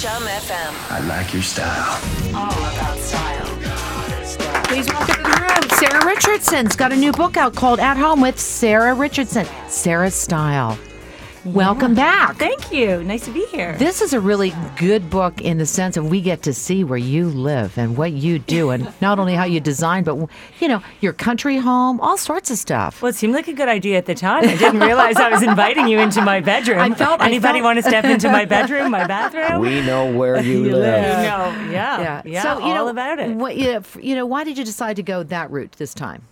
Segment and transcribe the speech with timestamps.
[0.00, 0.92] Chum FM.
[0.92, 2.00] I like your style.
[2.32, 3.46] All about style.
[4.66, 5.70] Please welcome to the room.
[5.70, 9.44] Sarah Richardson's got a new book out called At Home with Sarah Richardson.
[9.66, 10.78] Sarah's Style.
[11.54, 12.36] Welcome back.
[12.36, 13.02] Thank you.
[13.04, 13.74] Nice to be here.
[13.78, 16.98] This is a really good book in the sense of we get to see where
[16.98, 20.16] you live and what you do, and not only how you design, but
[20.60, 23.00] you know your country home, all sorts of stuff.
[23.00, 24.44] well, it seemed like a good idea at the time.
[24.44, 26.80] I didn't realize I was inviting you into my bedroom.
[26.80, 29.60] I felt- I Anybody felt- want to step into my bedroom, my bathroom?
[29.62, 31.02] We know where you You live.
[31.02, 33.30] know, yeah, yeah, So you all know about it.
[33.34, 35.94] What, you, know, f- you know, why did you decide to go that route this
[35.94, 36.22] time?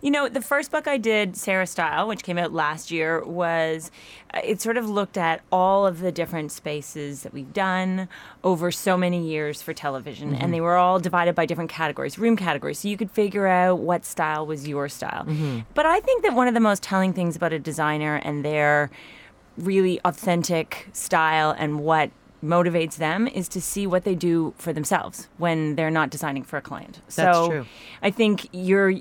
[0.00, 3.90] You know, the first book I did, Sarah Style, which came out last year, was
[4.32, 8.08] uh, it sort of looked at all of the different spaces that we've done
[8.44, 12.36] over so many years for television, and they were all divided by different categories, room
[12.36, 15.26] categories, so you could figure out what style was your style.
[15.74, 18.90] But I think that one of the most telling things about a designer and their
[19.56, 22.10] really authentic style and what
[22.42, 26.56] motivates them is to see what they do for themselves when they're not designing for
[26.56, 27.00] a client.
[27.06, 27.66] That's so true.
[28.02, 28.94] I think you're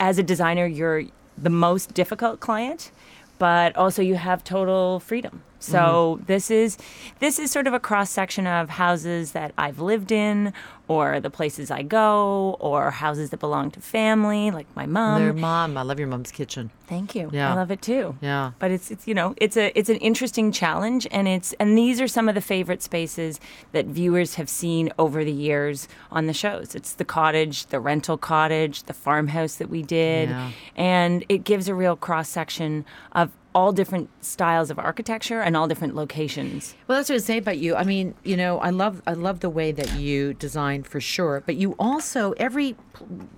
[0.00, 1.04] as a designer you're
[1.36, 2.90] the most difficult client,
[3.38, 5.42] but also you have total freedom.
[5.58, 6.24] So mm-hmm.
[6.26, 6.78] this is
[7.18, 10.52] this is sort of a cross section of houses that I've lived in
[10.88, 15.22] or the places I go or houses that belong to family like my mom.
[15.22, 16.70] Their mom, I love your mom's kitchen.
[16.86, 17.28] Thank you.
[17.32, 17.52] Yeah.
[17.52, 18.16] I love it too.
[18.20, 18.52] Yeah.
[18.58, 22.00] But it's it's you know, it's a it's an interesting challenge and it's and these
[22.00, 23.38] are some of the favorite spaces
[23.72, 26.74] that viewers have seen over the years on the shows.
[26.74, 30.30] It's the cottage, the rental cottage, the farmhouse that we did.
[30.30, 30.52] Yeah.
[30.76, 35.66] And it gives a real cross section of all different styles of architecture and all
[35.66, 36.74] different locations.
[36.86, 37.74] Well, that's what I was saying about you.
[37.74, 41.42] I mean, you know, I love I love the way that you design for sure,
[41.44, 42.76] but you also every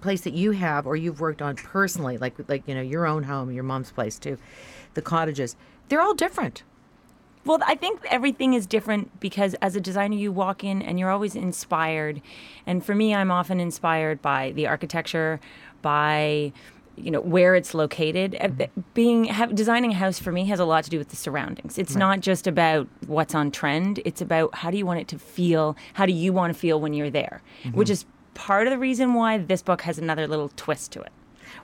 [0.00, 3.24] place that you have or you've worked on personally, like like you know your own
[3.24, 4.38] home, your mom's place too,
[4.94, 5.56] the cottages,
[5.88, 6.62] they're all different.
[7.46, 11.10] Well, I think everything is different because as a designer, you walk in and you're
[11.10, 12.22] always inspired.
[12.66, 15.40] And for me, I'm often inspired by the architecture,
[15.82, 16.54] by
[16.96, 18.32] you know where it's located.
[18.32, 18.56] Mm-hmm.
[18.56, 21.16] Th- Being have, designing a house for me has a lot to do with the
[21.16, 21.78] surroundings.
[21.78, 24.00] It's not just about what's on trend.
[24.04, 25.76] It's about how do you want it to feel.
[25.94, 27.76] How do you want to feel when you're there, mm-hmm.
[27.76, 31.12] which is part of the reason why this book has another little twist to it.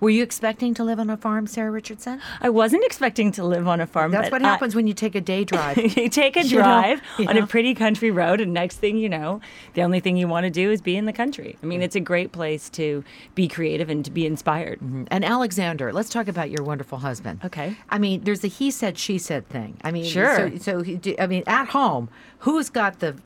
[0.00, 2.20] Were you expecting to live on a farm, Sarah Richardson?
[2.40, 4.12] I wasn't expecting to live on a farm.
[4.12, 5.76] That's what I- happens when you take a day drive.
[5.96, 9.08] you take a You know, drive on a pretty country road, and next thing you
[9.08, 9.40] know,
[9.74, 11.56] the only thing you want to do is be in the country.
[11.62, 11.84] I mean, mm.
[11.84, 13.04] it's a great place to
[13.34, 14.78] be creative and to be inspired.
[14.78, 15.04] Mm-hmm.
[15.10, 17.40] And Alexander, let's talk about your wonderful husband.
[17.44, 17.76] Okay.
[17.90, 19.78] I mean, there's a he said, she said thing.
[19.82, 20.50] I mean, Sure.
[20.50, 22.08] So, so he, I mean, at home,
[22.40, 23.16] who's got the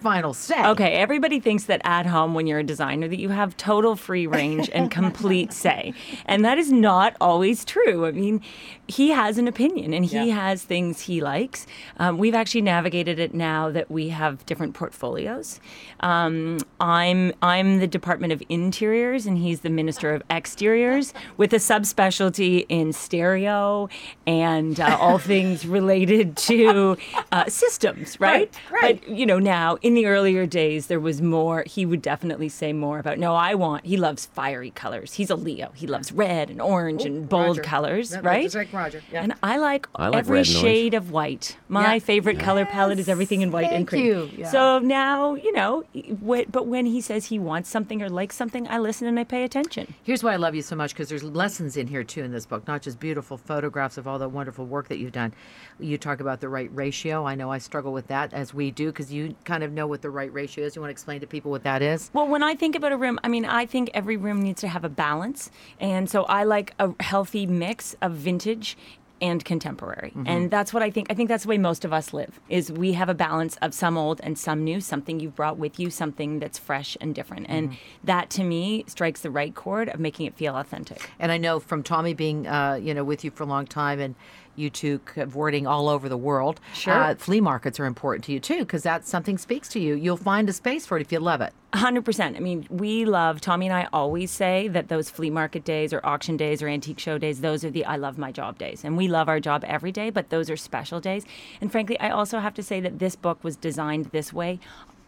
[0.00, 0.64] final say?
[0.66, 4.26] Okay, everybody thinks that at home, when you're a designer, that you have total free
[4.26, 5.92] range and complete say.
[6.26, 8.06] And that is not always true.
[8.06, 8.40] I mean,
[8.86, 10.34] he has an opinion and he Yeah.
[10.48, 11.66] has things he likes.
[11.98, 15.60] Um, we've actually navigated it now that we have different portfolios.
[16.00, 21.56] Um, I'm, I'm the Department of Interiors and he's the Minister of Exteriors with a
[21.56, 23.88] subspecialty in stereo
[24.26, 26.96] and uh, all things related to
[27.32, 28.28] uh, systems, right?
[28.70, 29.00] Right, right.
[29.06, 31.64] But you know, now in the earlier days, there was more.
[31.66, 33.18] He would definitely say more about.
[33.18, 33.86] No, I want.
[33.86, 35.14] He loves fiery colors.
[35.14, 35.72] He's a Leo.
[35.74, 37.62] He loves red and orange and bold Roger.
[37.62, 38.42] colors, That- right?
[38.42, 39.22] that's like Roger, yeah.
[39.22, 40.62] And I like, I like every red and orange.
[40.62, 41.56] shade of white.
[41.68, 41.98] My Yeah.
[42.00, 44.04] favorite color palette is everything in white and Thank cream.
[44.06, 44.30] you.
[44.36, 44.50] Yeah.
[44.50, 45.84] So now, you know,
[46.26, 49.24] wh- but when he says he wants something or likes something, I listen and I
[49.24, 49.94] pay attention.
[50.02, 52.44] Here's why I love you so much because there's lessons in here too in this
[52.46, 55.32] book, not just beautiful photographs of all the wonderful work that you've done.
[55.80, 57.24] You talk about the right ratio.
[57.26, 60.02] I know I struggle with that as we do because you kind of know what
[60.02, 60.76] the right ratio is.
[60.76, 62.10] You want to explain to people what that is?
[62.12, 64.68] Well, when I think about a room, I mean, I think every room needs to
[64.68, 65.50] have a balance.
[65.80, 68.76] And so I like a healthy mix of vintage
[69.20, 70.12] and contemporary.
[70.26, 71.08] And that's what I think.
[71.10, 72.38] I think that's the way most of us live.
[72.48, 75.80] Is we have a balance of some old and some new, something you've brought with
[75.80, 77.46] you, something that's fresh and different.
[77.48, 81.10] And that to me strikes the right chord of making it feel authentic.
[81.18, 83.98] And I know from Tommy being, uh, you know, with you for a long time
[83.98, 84.14] and
[84.58, 86.60] you two cavorting all over the world.
[86.74, 86.92] Sure.
[86.92, 89.94] Uh, flea markets are important to you too because that's something speaks to you.
[89.94, 91.52] You'll find a space for it if you love it.
[91.74, 92.36] 100%.
[92.36, 96.00] I mean, we love, Tommy and I always say that those flea market days or
[96.02, 98.84] auction days or antique show days, those are the I love my job days.
[98.84, 101.26] And we love our job every day, but those are special days.
[101.60, 104.60] And frankly, I also have to say that this book was designed this way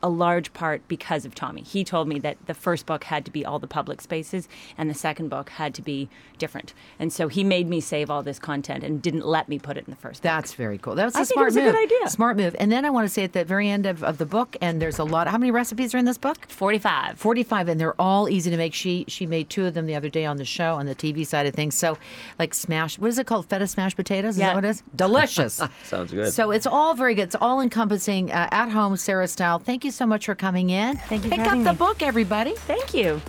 [0.02, 1.62] a large part because of Tommy.
[1.62, 4.48] He told me that the first book had to be all the public spaces
[4.78, 6.08] and the second book had to be
[6.38, 6.72] different.
[6.98, 9.84] And so he made me save all this content and didn't let me put it
[9.86, 10.30] in the first book.
[10.30, 10.94] That's very cool.
[10.94, 11.74] That's a I think it smart was a move.
[11.74, 12.08] good idea.
[12.08, 12.56] Smart move.
[12.58, 14.80] And then I want to say at the very end of, of the book, and
[14.80, 15.28] there's a lot.
[15.28, 16.46] How many recipes are in this book?
[16.48, 17.18] 45.
[17.18, 20.08] 45 and they're all easy to make she she made two of them the other
[20.08, 21.98] day on the show on the tv side of things so
[22.38, 24.48] like smash what is it called feta smashed potatoes is Yeah.
[24.48, 26.32] that what it is delicious Sounds good.
[26.32, 29.89] so it's all very good it's all encompassing uh, at home sarah style thank you
[29.94, 30.96] so much for coming in.
[30.96, 32.54] Thank you pick up the book everybody.
[32.56, 33.20] Thank you.